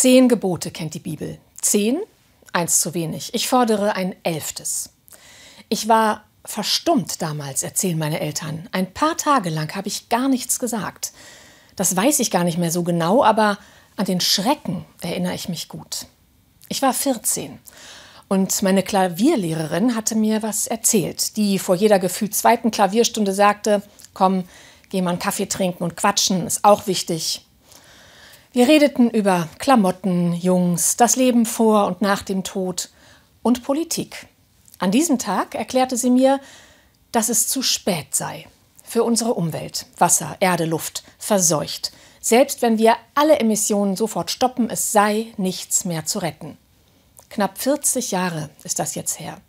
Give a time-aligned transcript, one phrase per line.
[0.00, 1.38] Zehn Gebote kennt die Bibel.
[1.60, 2.00] Zehn?
[2.52, 3.34] Eins zu wenig.
[3.34, 4.90] Ich fordere ein elftes.
[5.68, 8.68] Ich war verstummt damals, erzählen meine Eltern.
[8.70, 11.12] Ein paar Tage lang habe ich gar nichts gesagt.
[11.74, 13.58] Das weiß ich gar nicht mehr so genau, aber
[13.96, 16.06] an den Schrecken erinnere ich mich gut.
[16.68, 17.58] Ich war 14
[18.28, 23.82] und meine Klavierlehrerin hatte mir was erzählt, die vor jeder gefühlt zweiten Klavierstunde sagte,
[24.14, 24.44] komm,
[24.90, 27.47] geh mal einen Kaffee trinken und quatschen, ist auch wichtig.
[28.52, 32.88] Wir redeten über Klamotten, Jungs, das Leben vor und nach dem Tod
[33.42, 34.26] und Politik.
[34.78, 36.40] An diesem Tag erklärte sie mir,
[37.12, 38.46] dass es zu spät sei
[38.82, 39.84] für unsere Umwelt.
[39.98, 41.92] Wasser, Erde, Luft verseucht.
[42.22, 46.56] Selbst wenn wir alle Emissionen sofort stoppen, es sei nichts mehr zu retten.
[47.28, 49.42] Knapp 40 Jahre ist das jetzt her.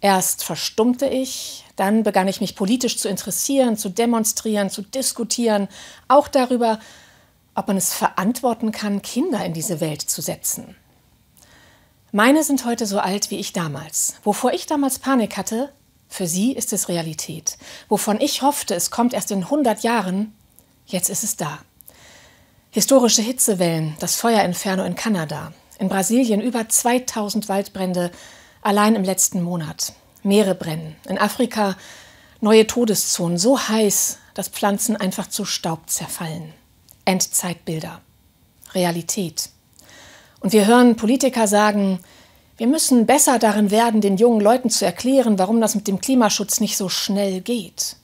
[0.00, 5.68] Erst verstummte ich, dann begann ich mich politisch zu interessieren, zu demonstrieren, zu diskutieren,
[6.06, 6.78] auch darüber,
[7.58, 10.76] ob man es verantworten kann, Kinder in diese Welt zu setzen.
[12.12, 14.14] Meine sind heute so alt wie ich damals.
[14.22, 15.72] Wovor ich damals Panik hatte,
[16.08, 17.58] für sie ist es Realität.
[17.88, 20.32] Wovon ich hoffte, es kommt erst in 100 Jahren,
[20.86, 21.58] jetzt ist es da.
[22.70, 28.12] Historische Hitzewellen, das Feuerinferno in Kanada, in Brasilien über 2000 Waldbrände
[28.62, 29.94] allein im letzten Monat.
[30.22, 31.76] Meere brennen, in Afrika
[32.40, 36.54] neue Todeszonen, so heiß, dass Pflanzen einfach zu Staub zerfallen.
[37.08, 38.02] Endzeitbilder,
[38.74, 39.48] Realität.
[40.40, 42.00] Und wir hören Politiker sagen,
[42.58, 46.60] wir müssen besser darin werden, den jungen Leuten zu erklären, warum das mit dem Klimaschutz
[46.60, 47.96] nicht so schnell geht.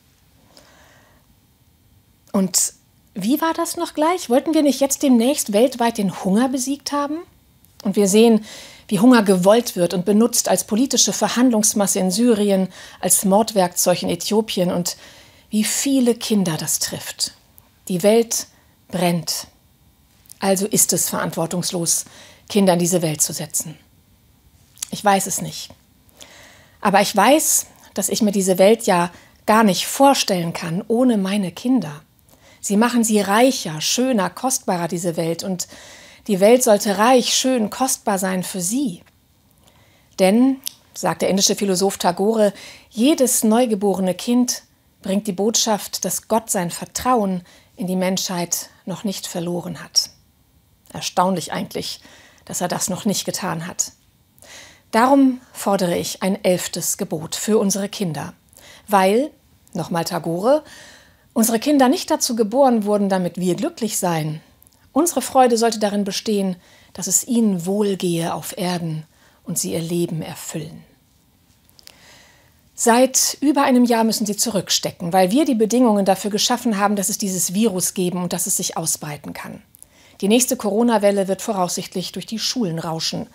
[2.33, 2.73] Und
[3.15, 4.31] wie war das noch gleich?
[4.31, 7.19] Wollten wir nicht jetzt demnächst weltweit den Hunger besiegt haben?
[7.85, 8.45] Und wir sehen,
[8.89, 12.69] wie Hunger gewollt wird und benutzt als politische Verhandlungsmasse in Syrien,
[13.01, 14.97] als Mordwerkzeug in Äthiopien und
[15.51, 17.35] wie viele Kinder das trifft.
[17.89, 18.47] Die Welt
[18.89, 19.49] brennt.
[20.41, 22.05] Also ist es verantwortungslos,
[22.49, 23.79] Kinder in diese Welt zu setzen.
[24.91, 25.71] Ich weiß es nicht.
[26.81, 29.11] Aber ich weiß, dass ich mir diese Welt ja
[29.47, 32.03] gar nicht vorstellen kann ohne meine Kinder.
[32.61, 35.43] Sie machen sie reicher, schöner, kostbarer, diese Welt.
[35.43, 35.69] Und
[36.29, 39.03] die Welt sollte reich, schön, kostbar sein für sie.
[40.19, 40.57] Denn,
[40.95, 42.53] sagt der indische Philosoph Tagore,
[42.91, 44.63] jedes neugeborene Kind
[45.03, 47.43] bringt die Botschaft, dass Gott sein Vertrauen
[47.77, 50.11] in die Menschheit noch nicht verloren hat.
[50.93, 52.01] Erstaunlich eigentlich,
[52.45, 53.93] dass er das noch nicht getan hat.
[54.91, 58.35] Darum fordere ich ein elftes Gebot für unsere Kinder,
[58.87, 59.31] weil,
[59.73, 60.63] nochmal Tagore,
[61.33, 64.41] unsere Kinder nicht dazu geboren wurden, damit wir glücklich seien.
[64.93, 66.57] Unsere Freude sollte darin bestehen,
[66.93, 69.05] dass es ihnen wohlgehe auf Erden
[69.43, 70.85] und sie ihr Leben erfüllen.
[72.77, 77.09] Seit über einem Jahr müssen sie zurückstecken, weil wir die Bedingungen dafür geschaffen haben, dass
[77.09, 79.63] es dieses Virus geben und dass es sich ausbreiten kann.
[80.21, 83.29] Die nächste Corona-Welle wird voraussichtlich durch die Schulen rauschen.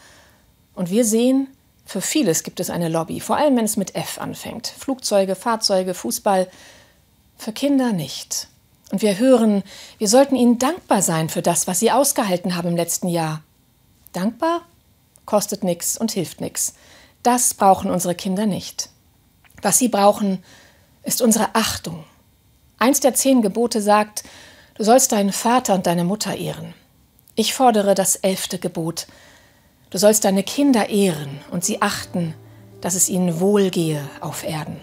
[0.76, 1.48] Und wir sehen,
[1.86, 4.68] für vieles gibt es eine Lobby, vor allem wenn es mit F anfängt.
[4.68, 6.48] Flugzeuge, Fahrzeuge, Fußball.
[7.38, 8.48] Für Kinder nicht.
[8.92, 9.64] Und wir hören,
[9.98, 13.42] wir sollten ihnen dankbar sein für das, was sie ausgehalten haben im letzten Jahr.
[14.14, 14.62] Dankbar?
[15.26, 16.74] Kostet nichts und hilft nichts.
[17.24, 18.90] Das brauchen unsere Kinder nicht.
[19.62, 20.44] Was sie brauchen,
[21.04, 22.04] ist unsere Achtung.
[22.78, 24.24] Eins der zehn Gebote sagt,
[24.76, 26.74] du sollst deinen Vater und deine Mutter ehren.
[27.36, 29.08] Ich fordere das elfte Gebot.
[29.90, 32.36] Du sollst deine Kinder ehren und sie achten,
[32.82, 34.78] dass es ihnen wohlgehe auf Erden.